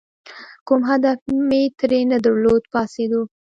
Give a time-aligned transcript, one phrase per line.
[0.67, 3.21] کوم هدف مې ترې نه درلود، پاڅېدو.